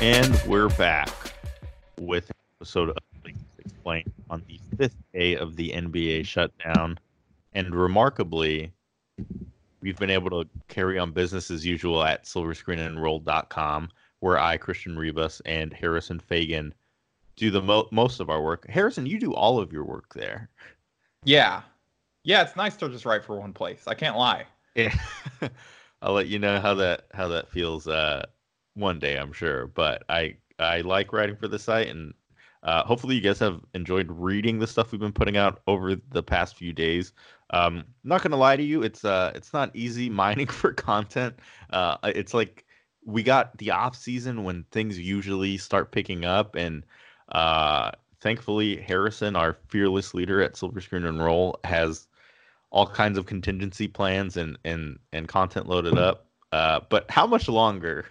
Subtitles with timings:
[0.00, 1.10] And we're back
[1.98, 2.96] with an episode of
[3.58, 6.98] Explain on the fifth day of the NBA shutdown.
[7.52, 8.72] And remarkably,
[9.82, 15.42] we've been able to carry on business as usual at silverscreenandroll.com, where I, Christian Rivas,
[15.44, 16.72] and Harrison Faigen
[17.36, 18.66] do the mo- most of our work.
[18.70, 20.48] Harrison, you do all of your work there.
[21.24, 21.60] Yeah.
[22.24, 23.82] Yeah, it's nice to just write for one place.
[23.86, 24.46] I can't lie.
[24.74, 24.94] Yeah.
[26.00, 28.24] I'll let you know how that how that feels uh,
[28.74, 29.66] one day, I'm sure.
[29.66, 32.14] But I I like writing for the site, and
[32.62, 36.22] uh, hopefully you guys have enjoyed reading the stuff we've been putting out over the
[36.22, 37.12] past few days.
[37.50, 41.34] Um, not gonna lie to you, it's uh it's not easy mining for content.
[41.70, 42.64] Uh, it's like
[43.04, 46.84] we got the off season when things usually start picking up, and
[47.32, 52.06] uh, thankfully Harrison, our fearless leader at Silver Screen and Roll, has
[52.70, 56.26] all kinds of contingency plans and and and content loaded up.
[56.52, 58.06] Uh, but how much longer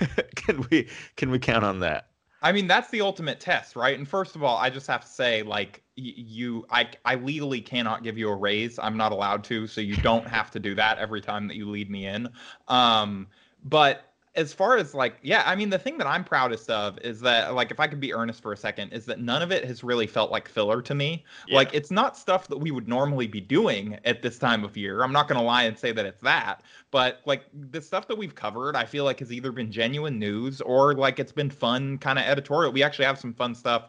[0.34, 2.06] can we can we count on that?
[2.42, 3.96] I mean, that's the ultimate test, right?
[3.98, 7.60] And first of all, I just have to say, like, y- you, I, I legally
[7.60, 8.78] cannot give you a raise.
[8.78, 11.68] I'm not allowed to, so you don't have to do that every time that you
[11.68, 12.30] lead me in.
[12.68, 13.26] Um,
[13.62, 17.20] but as far as like yeah i mean the thing that i'm proudest of is
[17.20, 19.64] that like if i could be earnest for a second is that none of it
[19.64, 21.24] has really felt like filler to me.
[21.48, 21.56] Yeah.
[21.56, 25.02] like it's not stuff that we would normally be doing at this time of year.
[25.02, 28.16] I'm not going to lie and say that it's that but like the stuff that
[28.16, 31.98] we've covered i feel like has either been genuine news or like it's been fun
[31.98, 32.72] kind of editorial.
[32.72, 33.88] We actually have some fun stuff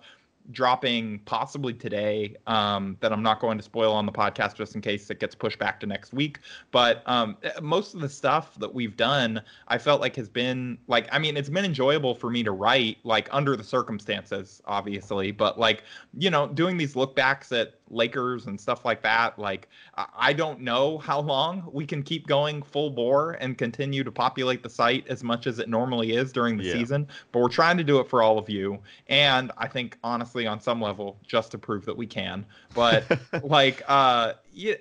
[0.52, 4.81] dropping possibly today um, that I'm not going to spoil on the podcast just in
[4.81, 6.39] case it gets pushed back to next week.
[6.72, 10.78] But um, eh, most of the stuff that we've done, I felt like has been
[10.88, 15.31] like, I mean, it's been enjoyable for me to write, like under the circumstances, obviously.
[15.31, 15.84] But like,
[16.17, 19.38] you know, doing these look backs at Lakers and stuff like that.
[19.38, 24.12] Like, I don't know how long we can keep going full bore and continue to
[24.12, 26.74] populate the site as much as it normally is during the yeah.
[26.74, 28.80] season, but we're trying to do it for all of you.
[29.07, 32.46] And I think, honestly, on some level, just to prove that we can.
[32.74, 33.06] But,
[33.44, 34.75] like, uh, yeah.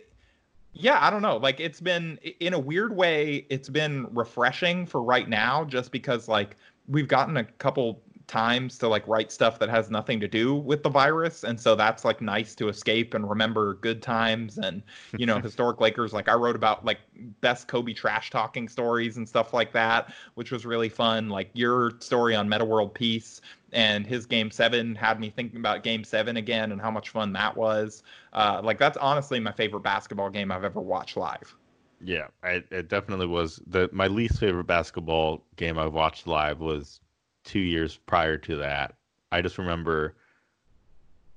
[0.72, 1.37] Yeah, I don't know.
[1.37, 6.28] Like it's been in a weird way, it's been refreshing for right now just because
[6.28, 6.56] like
[6.87, 10.82] we've gotten a couple times to like write stuff that has nothing to do with
[10.82, 11.42] the virus.
[11.42, 14.82] And so that's like nice to escape and remember good times and
[15.18, 16.12] you know historic lakers.
[16.12, 17.00] Like i wrote about like
[17.40, 21.28] best kobe trash talking stories and stuff like that which was really fun.
[21.28, 23.40] Like your story on Metta World Peace
[23.72, 27.32] and his game seven had me thinking about game seven again and how much fun
[27.32, 28.02] that was.
[28.32, 31.54] Uh, like that's honestly my favorite basketball game i've ever watched live.
[32.00, 33.60] Yeah I, it definitely was.
[33.66, 37.00] The my least favorite basketball game i've watched live was
[37.44, 38.94] two years prior to that.
[39.32, 40.16] I just remember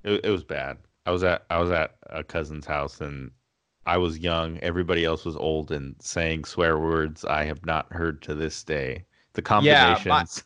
[0.03, 0.77] it, it was bad.
[1.05, 3.31] I was at I was at a cousin's house and
[3.85, 4.57] I was young.
[4.59, 9.05] Everybody else was old and saying swear words I have not heard to this day
[9.33, 10.43] the combinations.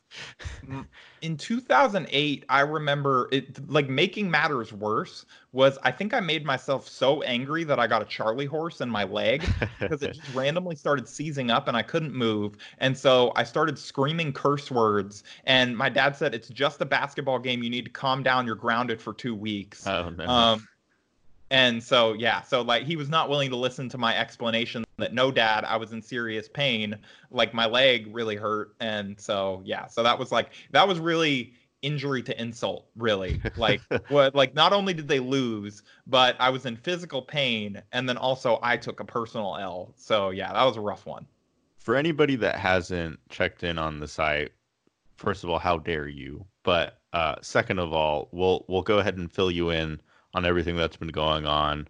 [0.70, 0.84] Yeah,
[1.22, 6.88] in 2008, I remember it like making matters worse was I think I made myself
[6.88, 9.44] so angry that I got a Charlie horse in my leg
[9.80, 12.58] because it just randomly started seizing up and I couldn't move.
[12.78, 15.24] And so I started screaming curse words.
[15.46, 17.64] And my dad said, It's just a basketball game.
[17.64, 18.46] You need to calm down.
[18.46, 19.88] You're grounded for two weeks.
[19.88, 20.26] Oh, no.
[20.26, 20.68] Um,
[21.50, 25.14] and so, yeah, so like he was not willing to listen to my explanation that
[25.14, 26.98] no, dad, I was in serious pain.
[27.32, 28.76] Like my leg really hurt.
[28.80, 33.42] And so, yeah, so that was like, that was really injury to insult, really.
[33.56, 37.82] Like, what, like not only did they lose, but I was in physical pain.
[37.94, 39.94] And then also I took a personal L.
[39.96, 41.26] So, yeah, that was a rough one.
[41.78, 44.52] For anybody that hasn't checked in on the site,
[45.16, 46.46] first of all, how dare you?
[46.64, 50.02] But uh, second of all, we'll we'll go ahead and fill you in
[50.34, 51.88] on everything that's been going on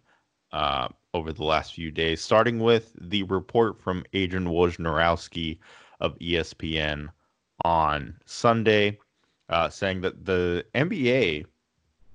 [0.51, 5.57] uh, over the last few days, starting with the report from Adrian Wojnarowski
[5.99, 7.09] of ESPN
[7.65, 8.97] on Sunday,
[9.49, 11.45] uh, saying that the NBA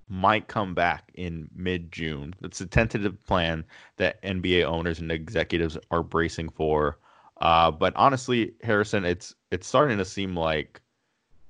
[0.09, 2.35] might come back in mid June.
[2.43, 3.65] It's a tentative plan
[3.97, 6.99] that NBA owners and executives are bracing for.
[7.41, 10.81] Uh, but honestly, Harrison, it's it's starting to seem like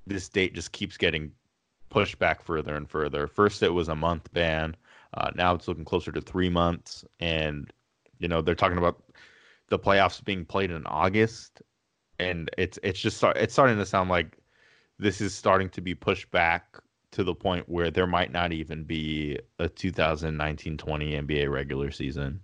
[0.07, 1.31] this date just keeps getting
[1.93, 3.27] pushed back further and further.
[3.27, 4.75] First, it was a month ban.
[5.13, 7.71] Uh, now it's looking closer to three months, and
[8.17, 9.03] you know they're talking about
[9.69, 11.61] the playoffs being played in August,
[12.19, 14.39] and it's it's just it's starting to sound like
[14.97, 16.79] this is starting to be pushed back
[17.11, 22.41] to the point where there might not even be a 2019-20 NBA regular season.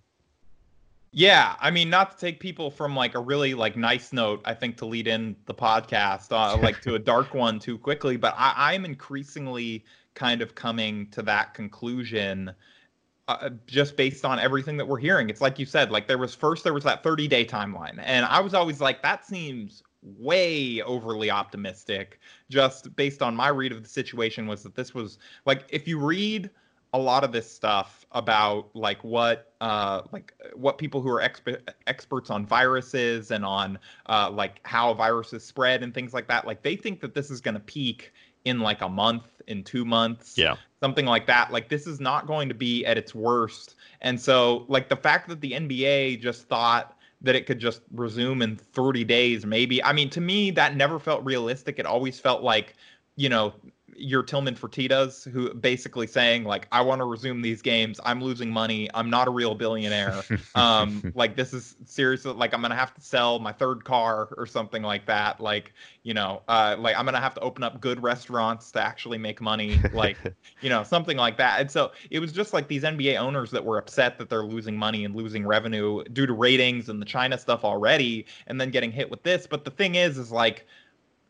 [1.12, 4.54] Yeah, I mean, not to take people from like a really like nice note, I
[4.54, 8.36] think to lead in the podcast, uh, like to a dark one too quickly, but
[8.38, 9.84] I, I'm increasingly
[10.14, 12.52] kind of coming to that conclusion
[13.28, 15.30] uh, just based on everything that we're hearing.
[15.30, 18.26] It's like you said, like there was first there was that 30 day timeline, and
[18.26, 22.20] I was always like, that seems way overly optimistic
[22.50, 26.00] just based on my read of the situation was that this was like if you
[26.00, 26.50] read
[26.94, 31.62] a lot of this stuff about like what uh like what people who are exp-
[31.86, 33.78] experts on viruses and on
[34.08, 37.42] uh like how viruses spread and things like that like they think that this is
[37.42, 38.12] going to peak
[38.46, 40.56] in like a month in 2 months Yeah.
[40.82, 44.66] something like that like this is not going to be at its worst and so
[44.68, 49.04] like the fact that the NBA just thought that it could just resume in 30
[49.04, 52.76] days maybe i mean to me that never felt realistic it always felt like
[53.18, 53.54] you know
[54.00, 58.00] your Tilman Fertittas, who basically saying like, "I want to resume these games.
[58.04, 58.90] I'm losing money.
[58.94, 60.24] I'm not a real billionaire.
[60.56, 64.46] Um, like this is seriously like I'm gonna have to sell my third car or
[64.46, 65.40] something like that.
[65.40, 65.74] Like
[66.04, 69.42] you know, uh, like I'm gonna have to open up good restaurants to actually make
[69.42, 69.80] money.
[69.94, 70.18] Like
[70.62, 71.62] you know, something like that.
[71.62, 74.78] And so it was just like these NBA owners that were upset that they're losing
[74.78, 78.92] money and losing revenue due to ratings and the China stuff already, and then getting
[78.92, 79.48] hit with this.
[79.48, 80.66] But the thing is, is like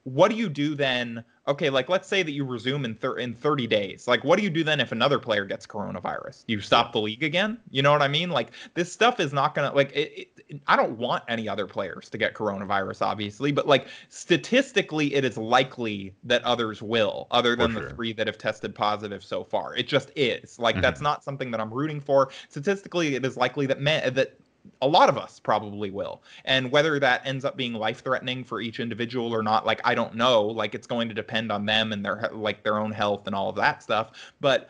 [0.03, 1.23] what do you do then?
[1.47, 4.07] Okay, like let's say that you resume in thir- in 30 days.
[4.07, 6.43] Like, what do you do then if another player gets coronavirus?
[6.47, 7.57] You stop the league again?
[7.71, 8.29] You know what I mean?
[8.29, 9.91] Like, this stuff is not gonna like.
[9.93, 15.13] It, it, I don't want any other players to get coronavirus, obviously, but like statistically,
[15.15, 19.23] it is likely that others will, other than For the three that have tested positive
[19.23, 19.75] so far.
[19.75, 20.59] It just is.
[20.59, 20.81] Like, mm-hmm.
[20.81, 22.29] that's not something that I'm rooting for.
[22.49, 24.37] Statistically, it is likely that men that
[24.81, 26.23] a lot of us probably will.
[26.45, 29.95] And whether that ends up being life threatening for each individual or not, like I
[29.95, 30.43] don't know.
[30.43, 33.49] Like it's going to depend on them and their like their own health and all
[33.49, 34.11] of that stuff.
[34.39, 34.69] But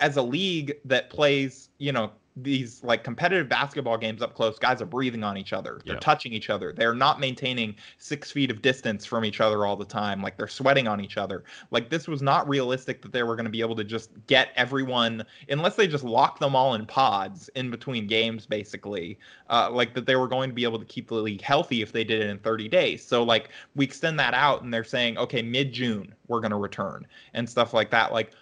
[0.00, 4.82] as a league that plays, you know, these like competitive basketball games up close, guys
[4.82, 5.80] are breathing on each other.
[5.86, 6.00] They're Yeah.
[6.00, 6.72] touching each other.
[6.72, 10.22] They're not maintaining six feet of distance from each other all the time.
[10.22, 11.44] Like they're sweating on each other.
[11.70, 14.50] Like this was not realistic that they were going to be able to just get
[14.54, 19.18] everyone, unless they just lock them all in pods in between games, basically.
[19.48, 21.90] Uh, like that they were going to be able to keep the league healthy if
[21.92, 23.02] they did it in 30 days.
[23.02, 26.56] So like we extend that out and they're saying, okay, mid June we're going to
[26.58, 28.12] return and stuff like that.
[28.12, 28.32] Like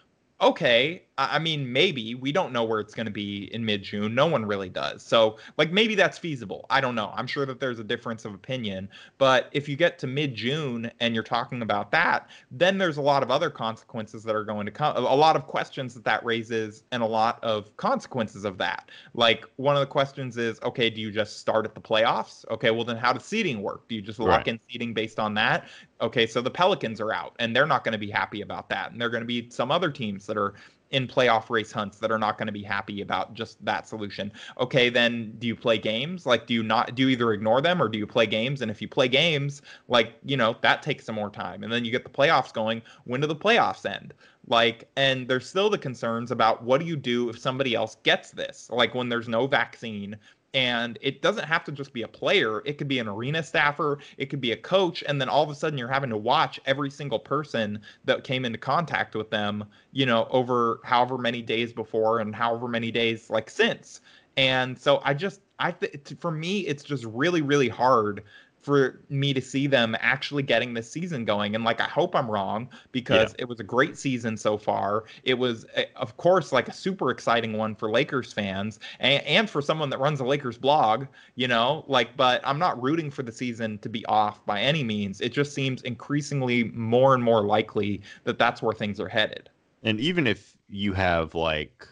[0.40, 4.26] okay i mean maybe we don't know where it's going to be in mid-june no
[4.26, 7.78] one really does so like maybe that's feasible i don't know i'm sure that there's
[7.78, 8.88] a difference of opinion
[9.19, 13.22] but if you get to mid-june and you're talking about that then there's a lot
[13.22, 16.82] of other consequences that are going to come a lot of questions that that raises
[16.90, 21.00] and a lot of consequences of that like one of the questions is okay do
[21.00, 24.02] you just start at the playoffs okay well then how does seeding work do you
[24.02, 24.49] just lock Right.
[24.49, 25.64] in seeding based on that
[26.00, 28.93] okay, so the Pelicans are out and they're not going to be happy about that.
[28.93, 30.55] And they're going to be some other teams that are
[30.94, 34.32] in playoff race hunts that are not going to be happy about just that solution.
[34.61, 36.25] Okay, then do you play games?
[36.25, 38.62] Like, do you not, do you either ignore them or do you play games?
[38.62, 41.64] And if you play games, like, you know, that takes some more time.
[41.64, 42.81] And then you get the playoffs going.
[43.02, 44.14] When do the playoffs end?
[44.46, 48.31] Like, and there's still the concerns about what do you do if somebody else gets
[48.31, 48.70] this?
[48.70, 50.17] Like, when there's no vaccine
[50.55, 52.62] and it doesn't have to just be a player.
[52.65, 53.99] It could be an arena staffer.
[54.17, 55.03] It could be a coach.
[55.06, 58.45] And then all of a sudden you're having to watch every single person that came
[58.45, 63.29] into contact with them you know over however many days before and however many days
[63.31, 64.01] like since.
[64.37, 68.25] And so i just i th- for me it's just really really hard
[68.64, 72.31] for me to see them actually getting this season going and like i hope i'm
[72.31, 75.05] wrong because it was a great season so far.
[75.25, 79.50] It was eh, of course like a super exciting one for lakers fans and, and
[79.50, 81.85] for someone that runs a lakers blog you know?
[81.88, 85.21] Like but i'm not rooting for the season to be off by any means.
[85.21, 89.50] It just seems increasingly more and more likely that that's where things are headed.
[89.83, 91.87] And even if you have like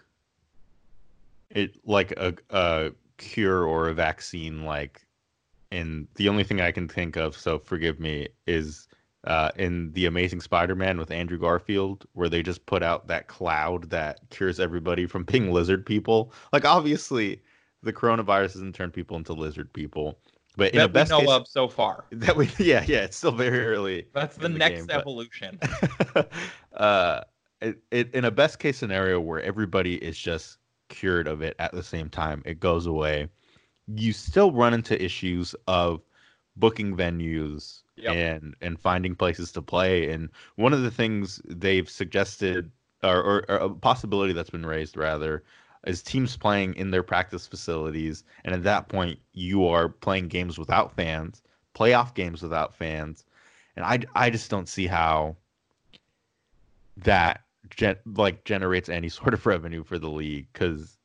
[1.50, 5.02] it like a a cure or a vaccine like
[5.72, 8.88] and the only thing I can think of, so forgive me, is
[9.24, 13.88] uh, in the Amazing Spider-Man with Andrew Garfield, where they just put out that cloud
[13.90, 16.32] that cures everybody from being lizard people.
[16.52, 17.42] Like obviously,
[17.82, 20.18] the coronavirus doesn't turn people into lizard people,
[20.56, 23.04] but in that a best we know case, of so far that we yeah yeah,
[23.04, 24.06] it's still very early.
[24.14, 25.58] that's the the next game, but- evolution
[26.74, 27.22] uh,
[27.62, 31.72] it, it, in a best case scenario where everybody is just cured of it at
[31.72, 33.28] the same time, it goes away.
[33.88, 36.02] You still run into issues of
[36.56, 38.16] booking venues Yep.
[38.16, 40.10] and and finding places to play.
[40.10, 42.70] And one of the things they've suggested,
[43.02, 45.44] or, or, or a possibility that's been raised rather,
[45.86, 48.24] is teams playing in their practice facilities.
[48.44, 51.42] And at that point, you are playing games without fans,
[51.74, 53.24] playoff games without fans.
[53.76, 55.36] And I, I just don't see how
[56.96, 60.98] that gen- like generates any sort of revenue for the league because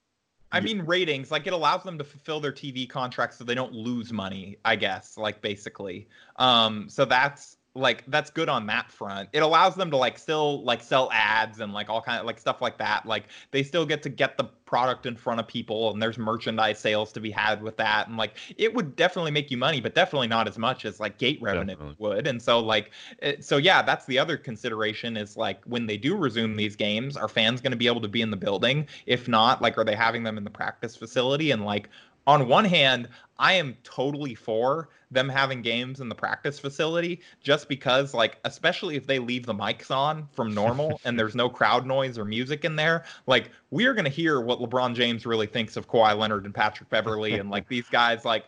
[0.51, 3.74] I mean ratings, like it allows them to fulfill their TV contracts so they don't
[3.74, 6.08] lose money, I guess, like basically.
[6.38, 9.29] Um so that's like that's good on that front.
[9.34, 12.39] It allows them to like still like sell ads and like all kind of like
[12.39, 13.05] stuff like that.
[13.05, 16.77] Like they still get to get the product in front of people and there's merchandise
[16.77, 19.96] sales to be had with that and like it would definitely make you money but
[19.96, 21.96] definitely not as much as like gate revenue definitely.
[22.00, 25.96] would and so like it, so yeah that's the other consideration is like when they
[25.96, 28.86] do resume these games are fans going to be able to be in the building
[29.05, 31.88] if not like are they having them in the practice facility and like
[32.27, 33.07] on one hand,
[33.39, 38.98] I am totally for them having games in the practice facility just because, like, especially
[38.98, 42.65] if they leave the mics on from normal and there's no crowd noise or music
[42.65, 46.43] in there, like, we're going to hear what LeBron James really thinks of Kawhi Leonard
[46.43, 48.46] and Patrick Beverley and, like, these guys, like,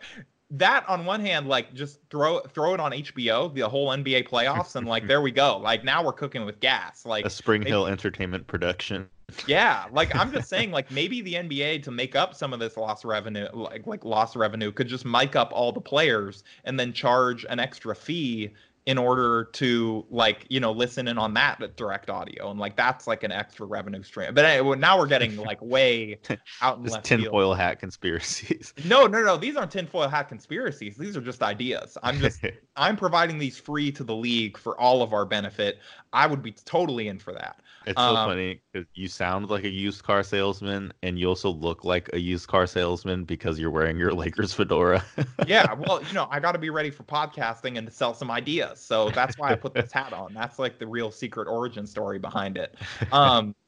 [0.52, 4.76] that on one hand, like just throw throw it on HBO, the whole NBA playoffs,
[4.76, 5.58] and like there we go.
[5.58, 7.06] Like now we're cooking with gas.
[7.06, 9.08] Like a SpringHill Entertainment production.
[9.46, 12.76] Yeah, like I'm just saying, like maybe the NBA to make up some of this
[12.76, 16.92] lost revenue, like like lost revenue, could just mic up all the players and then
[16.92, 18.50] charge an extra fee
[18.86, 23.06] in order to like you know listen in on that direct audio and like that's
[23.06, 24.34] like an extra revenue stream.
[24.34, 26.18] But anyway, now we're getting like way
[26.62, 28.74] out in left tinfoil hat conspiracies.
[28.84, 30.96] No no no these aren't tinfoil hat conspiracies.
[30.96, 31.96] These are just ideas.
[32.02, 32.40] I'm just
[32.76, 35.78] i'm providing these free to the league for all of our benefit.
[36.12, 37.60] I would be totally in for that.
[37.86, 41.50] It's so um, funny because you sound like a used car salesman, and you also
[41.50, 45.04] look like a used car salesman because you're wearing your Lakers fedora.
[45.46, 48.30] yeah, well, you know, I got to be ready for podcasting and to sell some
[48.30, 50.34] ideas, so that's why I put this hat on.
[50.34, 52.76] That's like the real secret origin story behind it.
[53.12, 53.54] Um,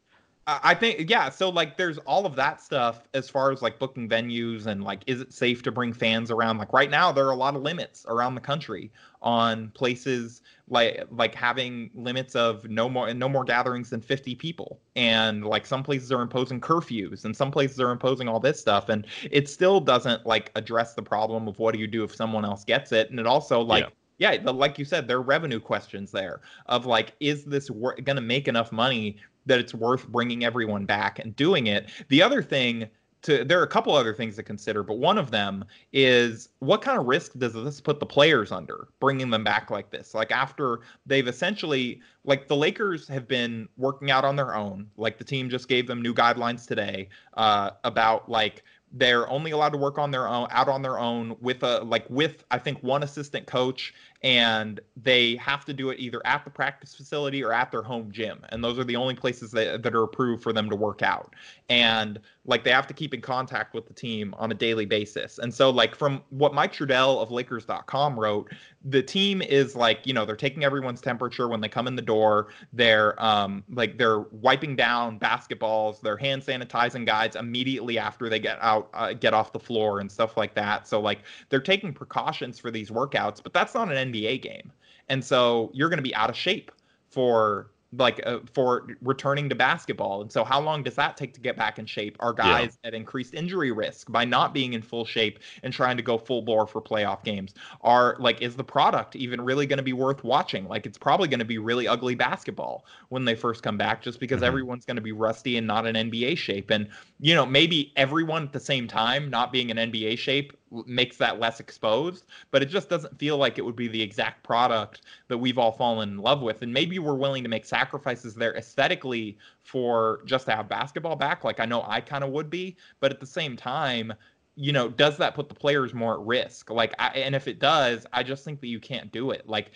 [0.48, 4.08] I think yeah, so like there's all of that stuff as far as like booking
[4.08, 6.58] venues and like is it safe to bring fans around?
[6.58, 8.90] Like right now there are a lot of limits around the country
[9.22, 14.80] on places like like having limits of no more no more gatherings than 50 people
[14.96, 18.88] and like some places are imposing curfews and some places are imposing all this stuff
[18.88, 22.44] and it still doesn't like address the problem of what do you do if someone
[22.44, 23.90] else gets it and it also like yeah
[24.22, 27.96] yeah, the, like you said, there are revenue questions there of like, is this wor-
[27.96, 31.90] going to make enough money that it's worth bringing everyone back and doing it.
[32.06, 32.86] The other thing
[33.22, 36.82] to there are a couple other things to consider, but one of them is what
[36.82, 40.14] kind of risk does this put the players under bringing them back like this?
[40.14, 44.88] Like after they've essentially like the Lakers have been working out on their own.
[44.96, 48.62] Like the team just gave them new guidelines today uh, about like
[48.92, 52.04] they're only allowed to work on their own out on their own with a like
[52.10, 56.50] with I think one assistant coach and they have to do it either at the
[56.50, 58.44] practice facility or at their home gym.
[58.50, 61.34] And those are the only places that, that are approved for them to work out.
[61.68, 65.38] And like they have to keep in contact with the team on a daily basis.
[65.38, 68.52] And so like from what mike trudell of lakers.com wrote
[68.84, 72.02] the team is like you know they're taking everyone's temperature when they come in the
[72.02, 72.48] door.
[72.72, 76.00] They're um like they're wiping down basketballs.
[76.00, 80.10] They're hand sanitizing guys immediately after they get out uh, get off the floor and
[80.10, 80.88] stuff like that.
[80.88, 84.72] So like they're taking precautions for these workouts but that's not an NBA game.
[85.08, 86.70] And so you're going to be out of shape
[87.10, 90.22] for like uh, for returning to basketball.
[90.22, 92.16] And so how long does that take to get back in shape?
[92.20, 92.88] Are guys yeah.
[92.88, 96.42] at increased injury risk by not being in full shape and trying to go full
[96.42, 97.54] bore for playoff games?
[97.82, 100.66] Are like is the product even really going to be worth watching?
[100.66, 104.20] Like it's probably going to be really ugly basketball when they first come back just
[104.20, 104.46] because mm-hmm.
[104.46, 106.70] everyone's going to be rusty and not in NBA shape.
[106.70, 106.88] And
[107.22, 110.52] you know, maybe everyone at the same time not being in NBA shape
[110.86, 114.42] makes that less exposed, but it just doesn't feel like it would be the exact
[114.42, 116.62] product that we've all fallen in love with.
[116.62, 121.44] And maybe we're willing to make sacrifices there aesthetically for just to have basketball back.
[121.44, 124.12] Like I know I kind of would be, but at the same time,
[124.56, 126.70] you know, does that put the players more at risk?
[126.70, 129.48] Like, I, and if it does, I just think that you can't do it.
[129.48, 129.70] Like,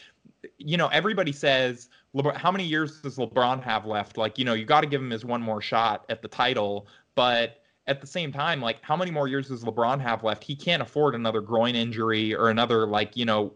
[0.58, 4.18] you know, everybody says, LeBron, how many years does LeBron have left?
[4.18, 6.88] Like, you know, you got to give him his one more shot at the title,
[7.16, 10.42] but at the same time, like how many more years does LeBron have left?
[10.42, 13.52] He can't afford another groin injury or another like you know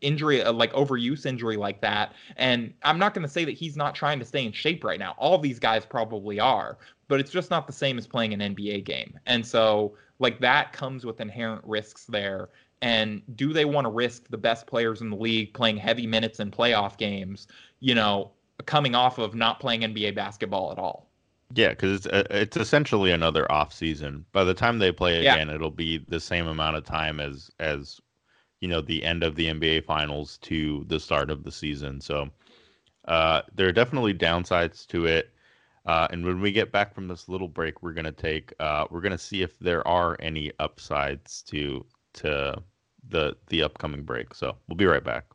[0.00, 2.14] injury uh, like overuse injury like that.
[2.36, 4.98] And I'm not going to say that he's not trying to stay in shape right
[4.98, 5.14] now.
[5.18, 6.78] All these guys probably are,
[7.08, 9.18] but it's just not the same as playing an NBA game.
[9.26, 12.50] And so like that comes with inherent risks there.
[12.82, 16.40] And do they want to risk the best players in the league playing heavy minutes
[16.40, 17.48] in playoff games?
[17.80, 18.32] You know,
[18.66, 21.10] coming off of not playing NBA basketball at all.
[21.54, 24.24] Yeah, because it's uh, it's essentially another off season.
[24.32, 25.54] By the time they play again, yeah.
[25.54, 28.00] it'll be the same amount of time as as
[28.60, 32.00] you know the end of the NBA finals to the start of the season.
[32.00, 32.30] So
[33.06, 35.30] uh, there are definitely downsides to it.
[35.86, 39.02] Uh, and when we get back from this little break, we're gonna take uh, we're
[39.02, 41.84] gonna see if there are any upsides to
[42.14, 42.60] to
[43.08, 44.34] the the upcoming break.
[44.34, 45.26] So we'll be right back.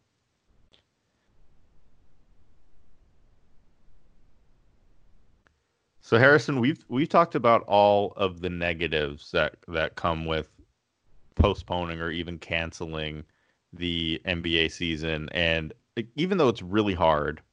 [6.10, 10.50] So Harrison, we've we've talked about all of the negatives that that come with
[11.36, 13.24] postponing or even canceling
[13.74, 15.72] the NBA season, and
[16.16, 17.44] even though it's really hard,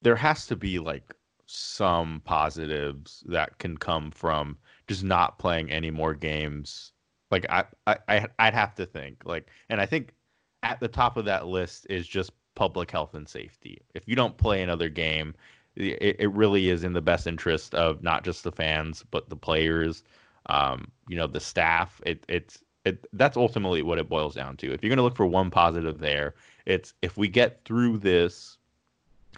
[0.00, 1.12] there has to be like
[1.46, 6.92] some positives that can come from just not playing any more games.
[7.32, 10.14] Like I, I, I'd have to think like, and I think
[10.62, 13.82] at the top of that list is just public health and safety.
[13.94, 15.34] If you don't play another game,
[15.76, 19.36] it, it really is in the best interest of not just the fans but the
[19.36, 20.02] players,
[20.46, 22.00] um, you know, the staff.
[22.04, 24.72] It, it's it, that's ultimately what it boils down to.
[24.72, 26.34] If you're going to look for one positive there,
[26.66, 28.56] it's if we get through this,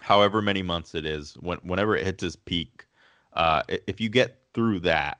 [0.01, 2.87] however many months it is, when, whenever it hits its peak,
[3.33, 5.19] uh, if you get through that,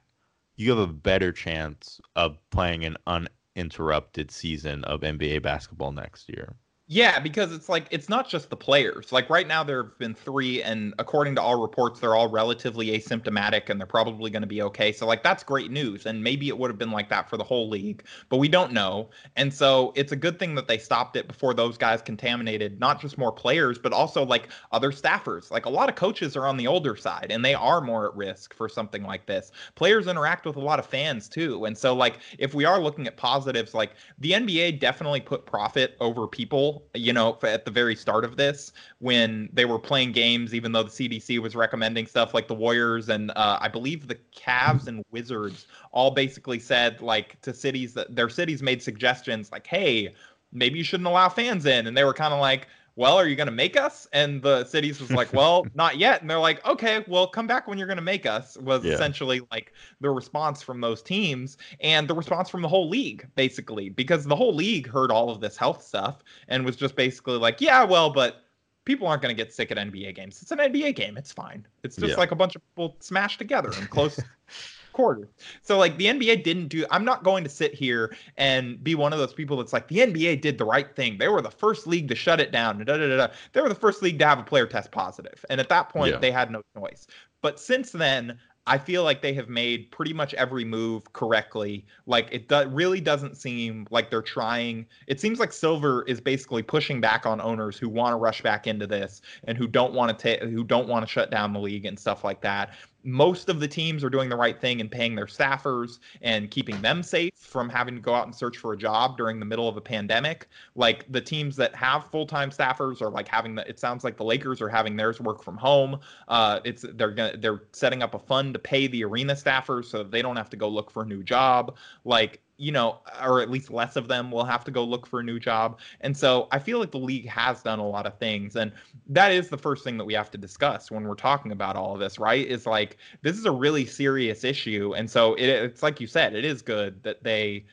[0.55, 6.55] you have a better chance of playing an uninterrupted season of NBA basketball next year.
[6.93, 9.11] Yeah, because it's like it's not just the players.
[9.11, 12.87] Like right now, there have been three, and according to all reports, they're all relatively
[12.89, 14.91] asymptomatic, and they're probably going to be okay.
[14.91, 17.43] So like that's great news, and maybe it would have been like that for the
[17.43, 19.09] whole league, but we don't know.
[19.37, 23.01] And so it's a good thing that they stopped it before those guys contaminated not
[23.01, 25.49] just more players, but also like other staffers.
[25.49, 28.15] Like a lot of coaches are on the older side, and they are more at
[28.15, 29.51] risk for something like this.
[29.73, 33.07] Players interact with a lot of fans too, and so like if we are looking
[33.07, 37.95] at positives, like the NBA definitely put profit over people you know, at the very
[37.95, 42.33] start of this when they were playing games, even though the CDC was recommending stuff
[42.33, 47.39] like the Warriors and uh, I believe the Cavs and Wizards all basically said like
[47.41, 50.13] to cities that their cities made suggestions like, hey,
[50.51, 53.35] maybe you shouldn't allow fans in, and they were kind of like well, are you
[53.35, 54.07] going to make us?
[54.13, 56.21] And the cities was like, well, not yet.
[56.21, 58.93] And they're like, okay, well, come back when you're going to make us, was yeah.
[58.93, 63.89] essentially like the response from those teams and the response from the whole league, basically,
[63.89, 67.59] because the whole league heard all of this health stuff and was just basically like,
[67.59, 68.43] yeah, well, but
[68.85, 70.41] people aren't going to get sick at NBA games.
[70.41, 71.17] It's an NBA game.
[71.17, 71.65] It's fine.
[71.83, 72.17] It's just yeah.
[72.17, 74.19] like a bunch of people smashed together and close
[74.93, 75.29] quarter.
[75.61, 79.13] So like the NBA didn't do I'm not going to sit here and be one
[79.13, 81.17] of those people that's like the NBA did the right thing.
[81.17, 82.83] They were the first league to shut it down.
[82.83, 85.43] Da, da, da, they were the first league to have a player test positive.
[85.49, 86.19] And at that point yeah.
[86.19, 87.07] they had no choice.
[87.41, 91.85] But since then, I feel like they have made pretty much every move correctly.
[92.05, 94.85] Like it do- really doesn't seem like they're trying.
[95.07, 98.65] It seems like Silver is basically pushing back on owners who want to rush back
[98.65, 101.59] into this and who don't want to take who don't want to shut down the
[101.59, 104.89] league and stuff like that most of the teams are doing the right thing and
[104.89, 108.73] paying their staffers and keeping them safe from having to go out and search for
[108.73, 110.47] a job during the middle of a pandemic.
[110.75, 113.67] Like the teams that have full-time staffers are like having the.
[113.67, 115.99] It sounds like the Lakers are having theirs work from home.
[116.27, 120.03] Uh, it's they're gonna they're setting up a fund to pay the arena staffers so
[120.03, 121.75] they don't have to go look for a new job.
[122.05, 125.19] Like you know, or at least less of them will have to go look for
[125.19, 125.79] a new job.
[126.01, 128.55] And so I feel like the league has done a lot of things.
[128.55, 128.71] And
[129.07, 131.93] that is the first thing that we have to discuss when we're talking about all
[131.93, 132.45] of this, right?
[132.45, 134.93] Is like, this is a really serious issue.
[134.95, 137.65] And so it, it's like you said, it is good that they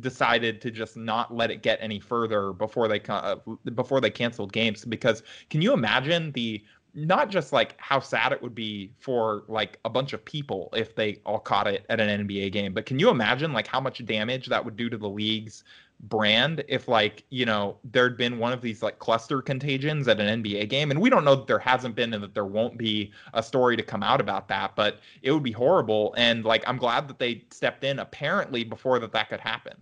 [0.00, 3.36] decided to just not let it get any further before they uh,
[3.74, 6.60] before they canceled games because can you imagine the
[6.94, 10.94] not just like how sad it would be for like a bunch of people if
[10.94, 14.04] they all caught it at an NBA game, but can you imagine like how much
[14.04, 15.64] damage that would do to the league's
[16.00, 20.42] brand if like, you know, there'd been one of these like cluster contagions at an
[20.42, 23.10] NBA game and we don't know that there hasn't been and that there won't be
[23.32, 26.76] a story to come out about that, but it would be horrible and like I'm
[26.76, 29.74] glad that they stepped in apparently before that that could happen.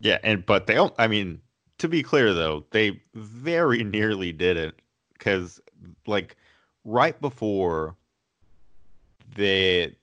[0.00, 1.40] Yeah, and but they don't I mean,
[1.78, 4.80] to be clear though, they very nearly did it
[5.18, 5.60] cuz
[6.06, 6.36] like
[6.84, 7.96] right before
[9.36, 9.94] the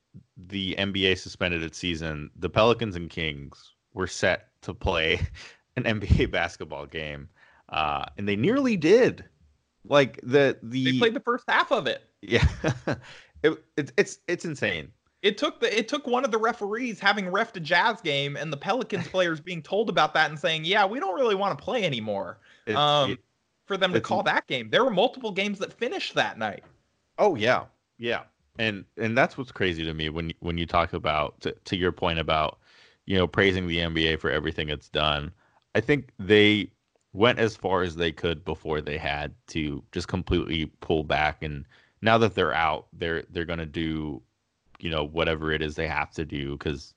[0.47, 5.19] the NBA suspended its season, the Pelicans and Kings were set to play
[5.75, 7.29] an NBA basketball game,
[7.69, 9.25] uh, and they nearly did.
[9.83, 12.03] Like the the they played the first half of it.
[12.21, 12.47] Yeah,
[13.43, 14.91] it, it, it's it's insane.
[15.23, 18.51] It took the it took one of the referees having refed a Jazz game and
[18.53, 21.63] the Pelicans players being told about that and saying, "Yeah, we don't really want to
[21.63, 23.17] play anymore." It, um,
[23.71, 24.69] for them to call that game.
[24.69, 26.65] There were multiple games that finished that night.
[27.17, 27.63] Oh yeah,
[27.97, 28.23] yeah,
[28.59, 31.93] and and that's what's crazy to me when when you talk about to, to your
[31.93, 32.59] point about
[33.05, 35.31] you know praising the NBA for everything it's done.
[35.73, 36.69] I think they
[37.13, 41.65] went as far as they could before they had to just completely pull back and
[42.01, 44.21] now that they're out they're they're going to do
[44.79, 46.93] you know whatever it is they have to do cuz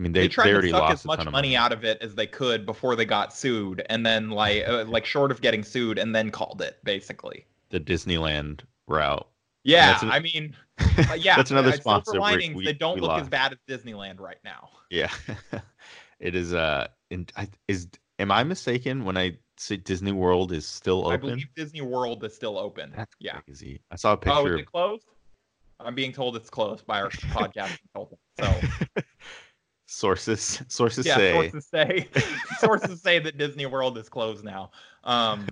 [0.00, 1.98] I mean, they, they tried they to suck as much money, money, out of it
[2.00, 5.62] as they could before they got sued, and then like uh, like short of getting
[5.62, 9.28] sued, and then called it basically the Disneyland route.
[9.62, 12.18] Yeah, an, I mean, uh, yeah, that's another sponsor.
[12.18, 13.24] linings we, they don't look lost.
[13.24, 14.70] as bad as Disneyland right now.
[14.88, 15.10] Yeah,
[16.18, 16.54] it is.
[16.54, 17.26] Uh, in,
[17.68, 21.12] is am I mistaken when I say Disney World is still open?
[21.12, 22.94] I believe Disney World is still open.
[22.96, 23.40] That's yeah.
[23.40, 23.82] crazy.
[23.90, 24.38] I saw a picture.
[24.38, 25.04] Oh, is it closed?
[25.78, 28.20] I'm being told it's closed by our podcast consultant.
[28.38, 29.02] So
[29.90, 32.08] sources sources yeah, say sources say
[32.58, 34.70] sources say that Disney World is closed now.
[35.04, 35.48] Um,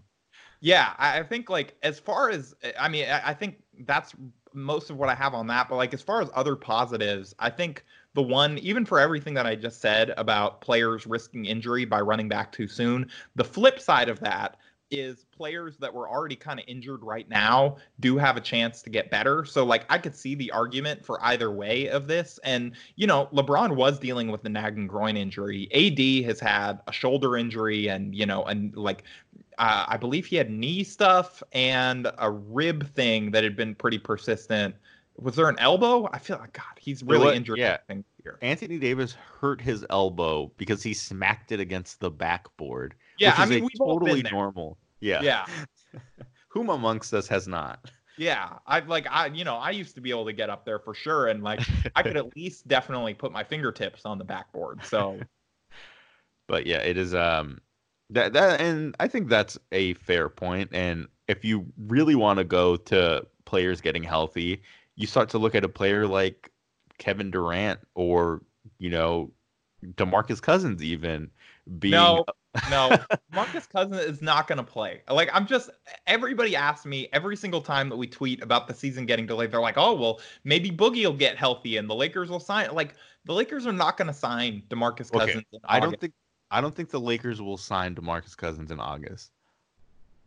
[0.60, 4.14] Yeah, I think like as far as I mean, I think that's
[4.54, 5.68] most of what I have on that.
[5.68, 9.46] But like as far as other positives, I think the one, even for everything that
[9.46, 14.08] I just said about players risking injury by running back too soon, the flip side
[14.08, 14.56] of that
[14.90, 18.90] is players that were already kind of injured right now do have a chance to
[18.90, 19.44] get better.
[19.44, 22.38] So like I could see the argument for either way of this.
[22.44, 25.68] And you know, LeBron was dealing with the nagging groin injury.
[25.72, 29.04] AD has had a shoulder injury and you know, and like
[29.58, 33.98] uh, I believe he had knee stuff and a rib thing that had been pretty
[33.98, 34.74] persistent.
[35.16, 36.08] Was there an elbow?
[36.12, 37.58] I feel like God, he's really injured.
[37.58, 37.78] yeah.
[38.22, 38.38] Here.
[38.40, 42.94] Anthony Davis hurt his elbow because he smacked it against the backboard.
[43.18, 44.78] Yeah, I mean, we totally normal.
[45.00, 45.22] Yeah.
[45.22, 45.46] Yeah.
[46.48, 47.90] Whom amongst us has not?
[48.16, 50.80] Yeah, I like I you know I used to be able to get up there
[50.80, 51.60] for sure, and like
[51.94, 54.84] I could at least definitely put my fingertips on the backboard.
[54.84, 55.20] So,
[56.48, 57.60] but yeah, it is um
[58.10, 60.70] that that and I think that's a fair point.
[60.72, 64.62] And if you really want to go to players getting healthy,
[64.96, 66.50] you start to look at a player like
[66.98, 68.42] Kevin Durant or
[68.78, 69.30] you know
[69.84, 71.30] DeMarcus Cousins even
[71.78, 72.24] being no
[72.70, 72.96] no,
[73.32, 75.02] Marcus Cousins is not going to play.
[75.08, 75.70] Like I'm just
[76.06, 79.52] everybody asks me every single time that we tweet about the season getting delayed.
[79.52, 82.94] They're like, "Oh, well, maybe Boogie will get healthy and the Lakers will sign." Like
[83.24, 85.44] the Lakers are not going to sign DeMarcus Cousins.
[85.54, 85.62] Okay.
[85.64, 86.12] I don't think
[86.50, 89.32] I don't think the Lakers will sign DeMarcus Cousins in August.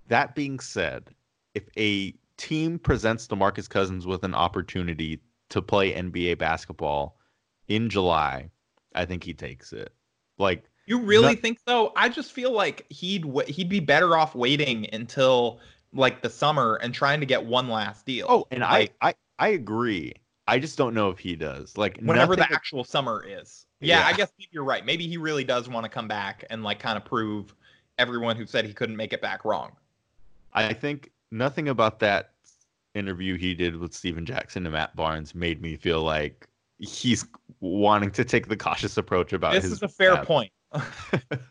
[0.08, 1.10] That being said,
[1.56, 7.18] if a team presents DeMarcus Cousins with an opportunity to play NBA basketball
[7.68, 8.50] in July,
[8.96, 9.94] I think he takes it.
[10.38, 11.94] Like you really think so?
[11.96, 15.60] I just feel like he'd he'd be better off waiting until
[15.94, 18.26] like the summer and trying to get one last deal.
[18.30, 20.14] Oh, and like, I, I I agree.
[20.48, 21.78] I just don't know if he does.
[21.78, 23.66] Like whenever the actual summer is.
[23.80, 24.86] Yeah, yeah, I guess you're right.
[24.86, 27.56] Maybe he really does want to come back and like kind of prove
[27.98, 29.72] everyone who said he couldn't make it back wrong.
[30.54, 32.34] I think nothing about that
[32.94, 37.26] interview he did with Stephen Jackson and Matt Barnes made me feel like he's
[37.60, 39.72] wanting to take the cautious approach about this his.
[39.72, 40.52] This is a fair point.
[40.74, 40.82] I,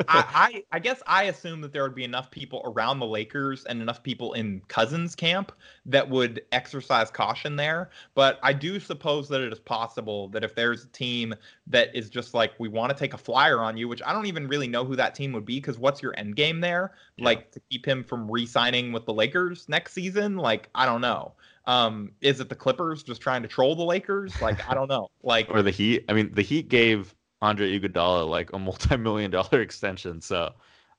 [0.09, 3.83] I, I guess I assume that there would be enough people around the Lakers and
[3.83, 5.53] enough people in Cousins camp
[5.87, 7.91] that would exercise caution there.
[8.15, 11.35] But I do suppose that it is possible that if there's a team
[11.67, 14.27] that is just like we want to take a flyer on you, which I don't
[14.27, 16.93] even really know who that team would be because what's your end game there?
[17.17, 17.27] Yeah.
[17.27, 20.37] Like to keep him from re-signing with the Lakers next season?
[20.37, 21.33] Like I don't know.
[21.67, 24.41] Um, is it the Clippers just trying to troll the Lakers?
[24.41, 25.09] Like I don't know.
[25.23, 26.05] Like or the Heat.
[26.09, 30.21] I mean, the Heat gave Andre Iguodala like a multi-million dollar extension.
[30.21, 30.53] So,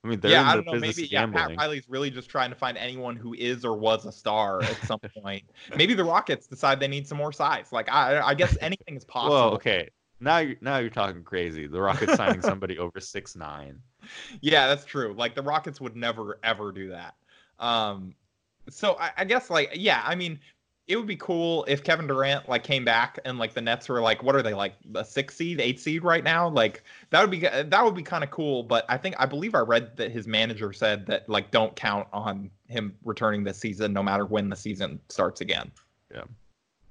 [0.04, 0.74] I mean, they're yeah, I don't know.
[0.74, 4.12] Maybe yeah, Pat Riley's really just trying to find anyone who is or was a
[4.12, 5.44] star at some point.
[5.76, 7.72] Maybe the Rockets decide they need some more size.
[7.72, 9.34] Like I, I guess anything is possible.
[9.34, 9.88] Well, okay.
[10.18, 11.66] Now you're now you're talking crazy.
[11.66, 13.80] The Rockets signing somebody over six nine.
[14.40, 15.14] Yeah, that's true.
[15.16, 17.14] Like the Rockets would never ever do that.
[17.58, 18.14] Um,
[18.68, 20.38] so I, I guess like yeah, I mean
[20.88, 24.00] it would be cool if Kevin Durant like came back and like the Nets were
[24.00, 26.48] like, what are they like a six seed, eight seed right now?
[26.48, 28.62] Like that would be that would be kind of cool.
[28.64, 32.08] But I think I believe I read that his manager said that like don't count
[32.12, 35.70] on him returning this season, no matter when the season starts again.
[36.12, 36.24] Yeah,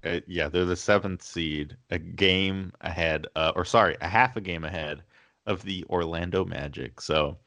[0.06, 4.42] uh, yeah, they're the seventh seed, a game ahead, uh, or sorry, a half a
[4.42, 5.04] game ahead
[5.46, 7.02] of the Orlando Magic.
[7.02, 7.38] So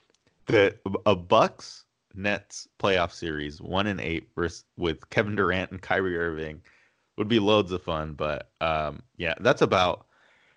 [0.46, 0.76] the
[1.06, 1.83] a Bucks
[2.14, 6.60] Nets playoff series, one and eight, versus, with Kevin Durant and Kyrie Irving,
[7.16, 8.14] would be loads of fun.
[8.14, 10.06] But um, yeah, that's about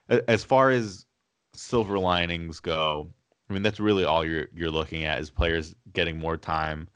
[0.10, 1.06] as far as
[1.54, 3.10] silver linings go.
[3.50, 6.88] I mean, that's really all you're you're looking at is players getting more time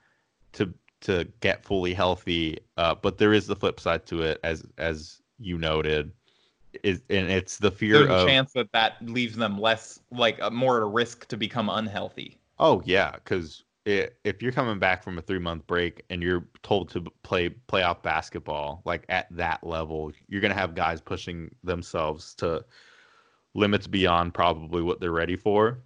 [0.53, 2.59] to to get fully healthy.
[2.77, 6.11] Uh, but there is the flip side to it, as as you noted,
[6.83, 10.41] is and it's the fear There's of a chance that that leaves them less like
[10.41, 12.37] uh, more at a risk to become unhealthy.
[12.59, 16.89] Oh yeah, because if you're coming back from a three month break and you're told
[16.89, 22.63] to play playoff basketball like at that level, you're gonna have guys pushing themselves to
[23.53, 25.79] limits beyond probably what they're ready for.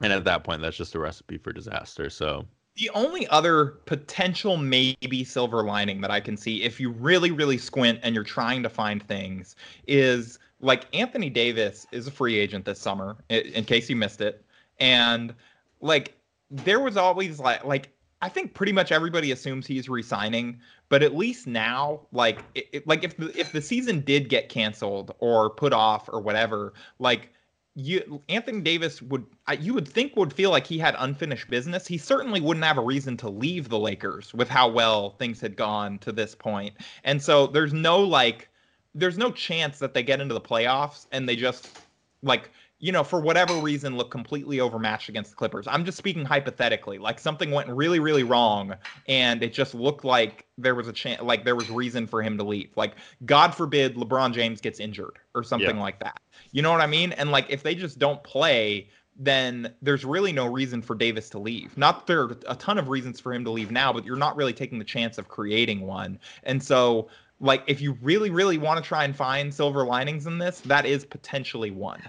[0.00, 2.08] And at that point, that's just a recipe for disaster.
[2.08, 7.30] So the only other potential maybe silver lining that I can see if you really,
[7.30, 9.56] really squint and you're trying to find things
[9.86, 14.44] is like Anthony Davis is a free agent this summer, in case you missed it.
[14.78, 15.34] And
[15.82, 16.14] like
[16.50, 17.90] there was always like like
[18.22, 20.60] I think pretty much everybody assumes he's resigning,
[20.90, 24.48] but at least now, like it, it, like if the if the season did get
[24.48, 27.32] canceled or put off or whatever, like
[27.76, 29.24] you Anthony Davis would
[29.58, 31.86] you would think would feel like he had unfinished business.
[31.86, 35.56] He certainly wouldn't have a reason to leave the Lakers with how well things had
[35.56, 36.74] gone to this point.
[37.04, 38.48] And so there's no like
[38.94, 41.80] there's no chance that they get into the playoffs and they just
[42.22, 45.66] like you know, for whatever reason, look completely overmatched against the Clippers.
[45.68, 46.96] I'm just speaking hypothetically.
[46.96, 48.74] Like something went really, really wrong,
[49.06, 52.38] and it just looked like there was a chance, like there was reason for him
[52.38, 52.70] to leave.
[52.76, 52.94] Like,
[53.26, 55.82] God forbid LeBron James gets injured or something yeah.
[55.82, 56.20] like that.
[56.52, 57.12] You know what I mean?
[57.12, 61.38] And like, if they just don't play, then there's really no reason for Davis to
[61.38, 61.76] leave.
[61.76, 64.36] Not there are a ton of reasons for him to leave now, but you're not
[64.36, 66.18] really taking the chance of creating one.
[66.44, 67.08] And so,
[67.40, 70.86] like, if you really, really want to try and find silver linings in this, that
[70.86, 72.02] is potentially one.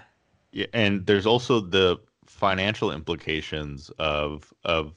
[0.52, 4.94] Yeah, and there's also the financial implications of of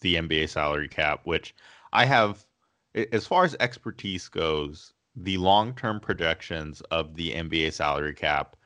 [0.00, 1.54] the NBA salary cap, which
[1.92, 2.46] I have
[3.12, 8.56] as far as expertise goes, the long-term projections of the NBA salary cap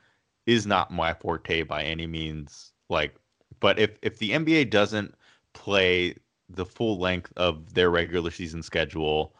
[0.45, 2.73] is not my forte by any means.
[2.89, 3.15] Like,
[3.59, 5.15] but if if the NBA doesn't
[5.53, 6.15] play
[6.49, 9.35] the full length of their regular season schedule,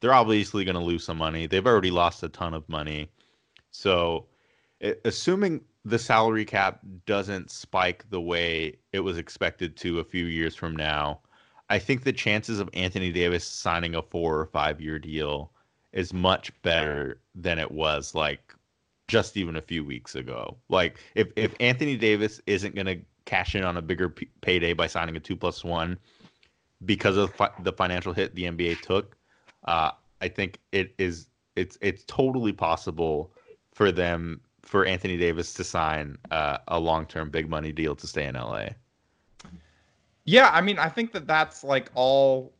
[0.00, 1.46] they're obviously going to lose some money.
[1.46, 3.10] They've already lost a ton of money.
[3.70, 4.26] So,
[5.04, 10.54] assuming the salary cap doesn't spike the way it was expected to a few years
[10.54, 11.20] from now,
[11.68, 15.50] I think the chances of Anthony Davis signing a four or five year deal
[15.92, 18.54] is much better than it was like
[19.08, 20.56] just even a few weeks ago.
[20.68, 24.72] Like if if Anthony Davis isn't going to cash in on a bigger p- payday
[24.72, 25.98] by signing a two plus one
[26.84, 29.16] because of fi- the financial hit the NBA took,
[29.64, 33.32] uh, I think it is it's it's totally possible
[33.72, 38.06] for them for Anthony Davis to sign uh, a long term big money deal to
[38.06, 38.68] stay in LA.
[40.24, 42.54] Yeah, I mean, I think that that's like all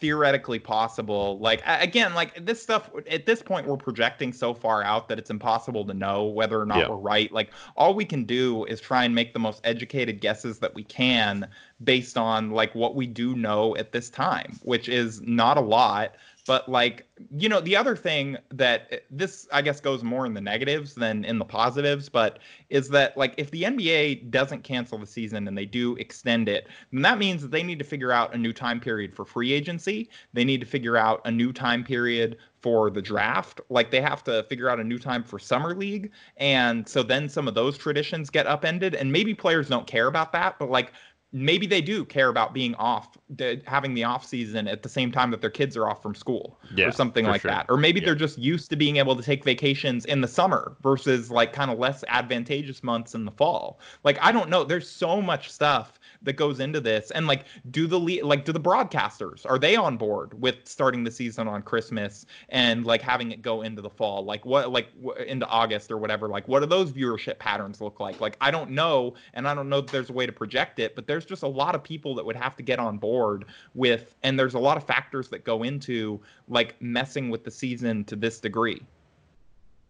[0.00, 1.38] theoretically possible.
[1.38, 5.30] Like again, like this stuff at this point we're projecting so far out that it's
[5.30, 6.88] impossible to know whether or not yeah.
[6.88, 7.30] we're right.
[7.32, 10.84] Like all we can do is try and make the most educated guesses that we
[10.84, 11.48] can
[11.82, 16.14] based on like what we do know at this time, which is not a lot.
[16.46, 20.34] But like, you know, the other thing that eh, this I guess goes more in
[20.34, 24.98] the negatives than in the positives, but is that like if the NBA doesn't cancel
[24.98, 28.12] the season and they do extend it, then that means that they need to figure
[28.12, 30.10] out a new time period for free agency.
[30.34, 33.60] They need to figure out a new time period for the draft.
[33.68, 36.10] Like they have to figure out a new time for summer league.
[36.38, 38.94] And so then some of those traditions get upended.
[38.94, 40.92] And maybe players don't care about that, but like
[41.34, 43.18] maybe they do care about being off
[43.66, 46.56] having the off season at the same time that their kids are off from school
[46.76, 47.50] yeah, or something like sure.
[47.50, 48.06] that or maybe yeah.
[48.06, 51.72] they're just used to being able to take vacations in the summer versus like kind
[51.72, 55.98] of less advantageous months in the fall like i don't know there's so much stuff
[56.24, 59.76] that goes into this and like do the le- like do the broadcasters are they
[59.76, 63.90] on board with starting the season on christmas and like having it go into the
[63.90, 64.24] fall?
[64.24, 64.88] Like what like
[65.26, 68.20] into august or whatever like what do those viewership patterns look like?
[68.20, 70.94] Like i don't know and i don't know that there's a way to project it
[70.94, 74.14] but there's just a lot of people that would have to get on board with
[74.22, 78.16] and there's a lot of factors that go into like messing with the season to
[78.16, 78.82] this degree.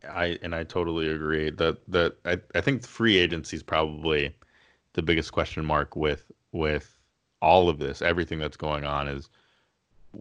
[0.08, 4.34] I and I totally agree that that I, I think free agency is probably
[4.94, 6.98] the biggest question mark with with
[7.42, 9.28] all of this, everything that's going on is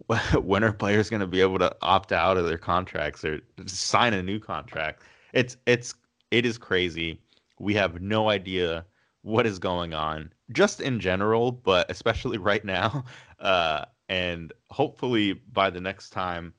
[0.42, 4.12] when are players going to be able to opt out of their contracts or sign
[4.12, 5.02] a new contract?
[5.32, 5.94] It's it's
[6.30, 7.20] it is crazy.
[7.58, 8.84] We have no idea
[9.22, 13.04] what is going on, just in general, but especially right now.
[13.40, 16.52] Uh, and hopefully, by the next time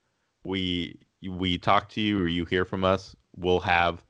[0.43, 0.97] we
[1.29, 4.03] we talk to you or you hear from us, we'll have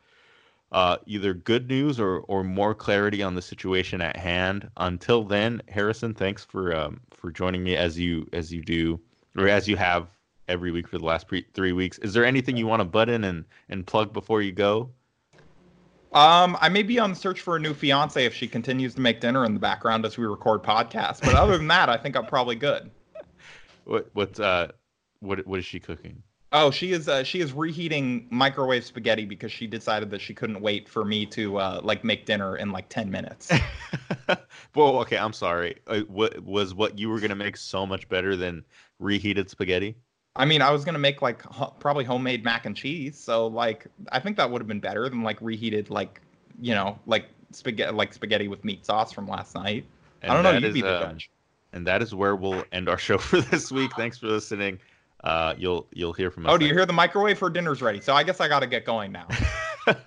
[0.71, 4.69] uh, either good news or, or more clarity on the situation at hand.
[4.77, 8.99] Until then, Harrison, thanks for um, for joining me as you as you do
[9.37, 10.07] or as you have
[10.47, 11.97] every week for the last pre- three weeks.
[11.99, 14.89] Is there anything you want to butt in and and plug before you go?
[16.13, 19.01] Um, I may be on the search for a new fiance if she continues to
[19.01, 21.19] make dinner in the background as we record podcasts.
[21.19, 22.89] But other than that, I think I'm probably good.
[23.83, 24.69] What what uh
[25.19, 26.23] what what is she cooking?
[26.57, 30.61] Oh, she is uh, she is reheating microwave spaghetti because she decided that she couldn't
[30.61, 33.51] wait for me to uh, like make dinner in like ten minutes.
[34.73, 35.75] well, okay, I'm sorry.
[35.85, 38.63] Uh, what was what you were gonna make so much better than
[38.99, 39.97] reheated spaghetti?
[40.37, 43.19] I mean, I was gonna make like ho- probably homemade mac and cheese.
[43.19, 46.21] So like, I think that would have been better than like reheated like
[46.61, 49.83] you know like spaghetti like spaghetti with meat sauce from last night.
[50.21, 50.57] And I don't know.
[50.57, 51.29] You be the um, judge.
[51.73, 53.91] And that is where we'll end our show for this week.
[53.97, 54.79] Thanks for listening
[55.25, 56.51] uh, you'll you'll hear from us.
[56.53, 57.99] Oh, do you hear the microwave for dinner's ready?
[57.99, 59.27] So I guess I got to get going now.